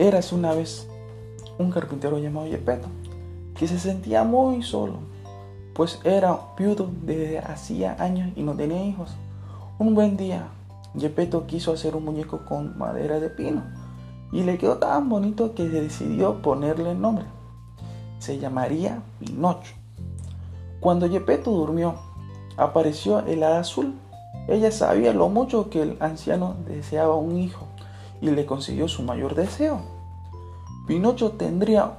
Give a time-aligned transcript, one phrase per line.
[0.00, 0.88] Eras una vez
[1.58, 2.88] un carpintero llamado Yepeto,
[3.54, 4.94] que se sentía muy solo,
[5.74, 9.10] pues era viudo desde hacía años y no tenía hijos.
[9.78, 10.48] Un buen día,
[10.94, 13.62] Yepeto quiso hacer un muñeco con madera de pino
[14.32, 17.26] y le quedó tan bonito que decidió ponerle el nombre.
[18.20, 19.74] Se llamaría Pinocho.
[20.80, 21.96] Cuando Yepeto durmió,
[22.56, 23.92] apareció el hada azul.
[24.48, 27.66] Ella sabía lo mucho que el anciano deseaba un hijo
[28.20, 29.80] y le consiguió su mayor deseo.
[30.86, 31.92] Pinocho tendría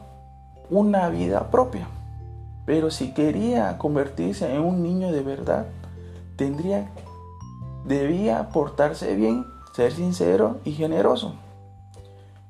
[0.69, 1.87] una vida propia,
[2.65, 5.67] pero si quería convertirse en un niño de verdad,
[6.35, 6.89] tendría
[7.85, 11.33] debía portarse bien, ser sincero y generoso.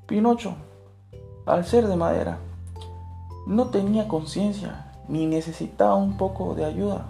[0.06, 0.54] Pinocho,
[1.46, 2.38] al ser de madera,
[3.46, 7.06] no tenía conciencia ni necesitaba un poco de ayuda.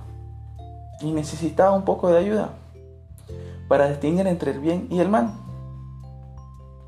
[1.03, 2.51] Ni necesitaba un poco de ayuda
[3.69, 5.33] para distinguir entre el bien y el mal.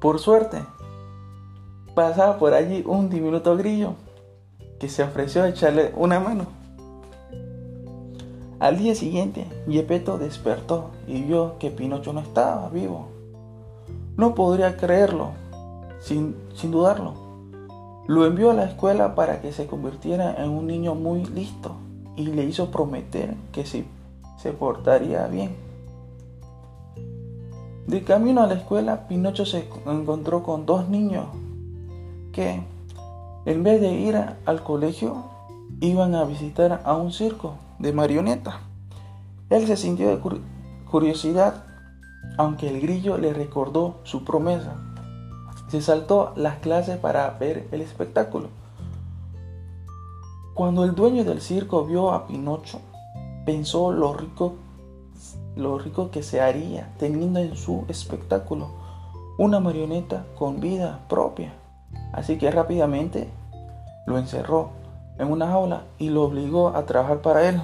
[0.04, 0.58] Por suerte,
[1.94, 3.94] pasaba por allí un diminuto grillo
[4.78, 6.44] que se ofreció a echarle una mano.
[8.60, 13.08] Al día siguiente, Yepeto despertó y vio que Pinocho no estaba vivo.
[14.18, 15.30] No podría creerlo,
[16.00, 17.14] sin, sin dudarlo.
[18.06, 21.76] Lo envió a la escuela para que se convirtiera en un niño muy listo
[22.14, 23.86] y le hizo prometer que si
[24.36, 25.63] se portaría bien.
[27.86, 31.26] De camino a la escuela, Pinocho se encontró con dos niños
[32.32, 32.62] que,
[33.44, 35.24] en vez de ir al colegio,
[35.80, 38.54] iban a visitar a un circo de marionetas.
[39.50, 40.18] Él se sintió de
[40.90, 41.62] curiosidad,
[42.38, 44.76] aunque el grillo le recordó su promesa.
[45.68, 48.48] Se saltó las clases para ver el espectáculo.
[50.54, 52.80] Cuando el dueño del circo vio a Pinocho,
[53.44, 54.54] pensó lo rico,
[55.56, 58.68] lo rico que se haría teniendo en su espectáculo
[59.38, 61.52] una marioneta con vida propia.
[62.12, 63.28] Así que rápidamente
[64.06, 64.70] lo encerró
[65.18, 67.60] en una jaula y lo obligó a trabajar para él.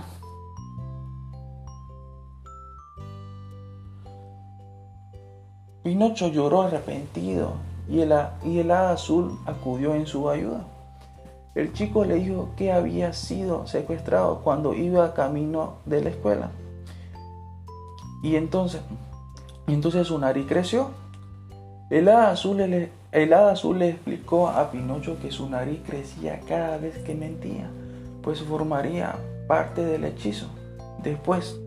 [5.82, 7.52] Pinocho lloró arrepentido
[7.88, 8.12] y el,
[8.44, 10.64] y azul acudió en su ayuda.
[11.54, 16.50] El chico le dijo que había sido secuestrado cuando iba camino de la escuela.
[18.22, 18.82] Y entonces,
[19.66, 20.90] entonces su nariz creció.
[21.90, 26.40] El hada, azul le, el hada azul le explicó a Pinocho que su nariz crecía
[26.46, 27.68] cada vez que mentía,
[28.22, 29.16] pues formaría
[29.48, 30.46] parte del hechizo.
[31.02, 31.58] Después,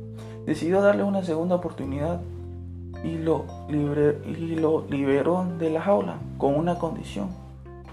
[0.45, 2.21] decidió darle una segunda oportunidad
[3.03, 7.29] y lo, y lo liberó de la jaula con una condición.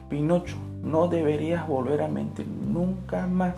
[0.09, 3.55] Pinocho, no deberías volver a mentir nunca más.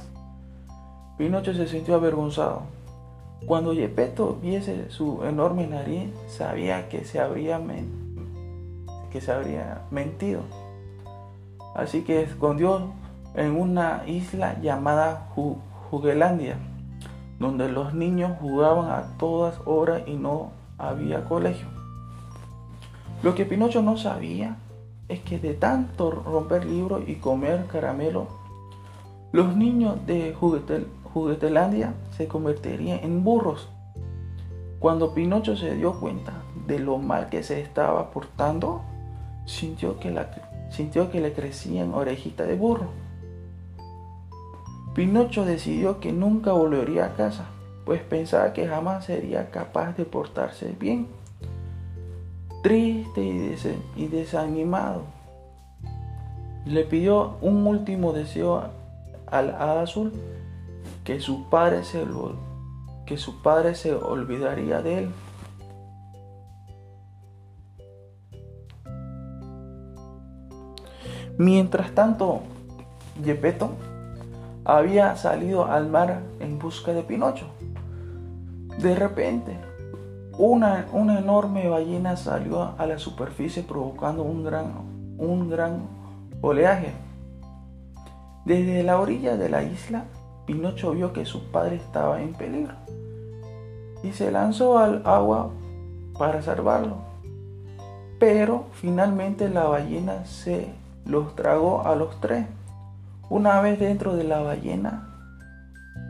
[1.19, 2.63] Pinocho se sintió avergonzado.
[3.47, 7.61] Cuando Yepeto viese su enorme nariz, sabía que se habría,
[9.11, 10.43] que se habría mentido.
[11.75, 12.93] Así que escondió
[13.35, 15.29] en una isla llamada
[15.91, 16.57] Jugelandia,
[17.39, 21.67] donde los niños jugaban a todas horas y no había colegio.
[23.23, 24.57] Lo que Pinocho no sabía
[25.09, 28.29] es que de tanto romper libros y comer caramelo,
[29.33, 30.35] los niños de
[31.13, 33.69] Juguetelandia se convertirían en burros.
[34.79, 36.33] Cuando Pinocho se dio cuenta
[36.67, 38.83] de lo mal que se estaba portando,
[39.47, 40.31] sintió que, la,
[40.71, 42.87] sintió que le crecían orejitas de burro.
[44.95, 47.47] Pinocho decidió que nunca volvería a casa
[47.85, 51.09] pues pensaba que jamás sería capaz de portarse bien.
[52.63, 53.23] Triste
[53.97, 55.03] y, desanimado,
[56.65, 58.63] le pidió un último deseo
[59.27, 60.13] al hada azul,
[61.05, 62.03] que su padre se,
[63.95, 65.11] olvidaría de él.
[71.39, 72.43] Mientras tanto,
[73.25, 73.71] Gepetto
[74.65, 77.47] había salido al mar en busca de Pinocho.
[78.79, 79.57] De repente,
[80.39, 84.73] una, una, enorme ballena salió a la superficie provocando un gran,
[85.19, 85.83] un gran
[86.41, 86.93] oleaje.
[88.45, 90.05] Desde la orilla de la isla,
[90.53, 92.75] Pinocho vio que su padre estaba en peligro
[94.03, 95.49] y se lanzó al agua
[96.19, 96.97] para salvarlo.
[98.19, 100.75] Pero finalmente la ballena se
[101.07, 102.45] los tragó a los tres.
[103.31, 105.09] Una vez dentro de la ballena,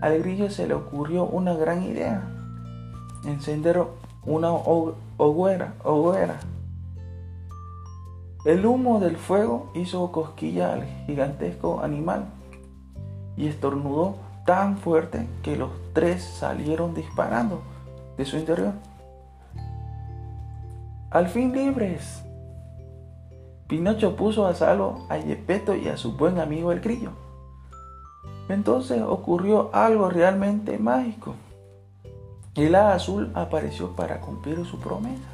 [0.01, 2.29] al grillo se le ocurrió una gran idea
[3.25, 3.81] encender
[4.25, 6.41] una hoguera, hoguera.
[8.45, 12.25] El humo del fuego hizo cosquilla al gigantesco animal
[13.37, 17.63] y estornudó tan fuerte que los tres salieron disparando
[18.17, 18.73] de su interior.
[21.11, 22.23] Al fin libres,
[23.69, 27.11] Pinocho puso a salvo a Yepeto y a su buen amigo el grillo.
[28.49, 31.35] Entonces ocurrió algo realmente mágico.
[32.55, 35.29] El hada azul apareció para cumplir su promesa,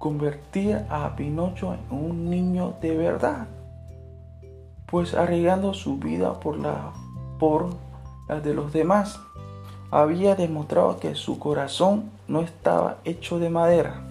[0.00, 3.46] convertir a Pinocho en un niño de verdad,
[4.86, 6.92] pues arriesgando su vida por la,
[7.38, 7.68] por
[8.28, 9.20] la de los demás,
[9.90, 14.02] había demostrado que su corazón no estaba hecho de madera.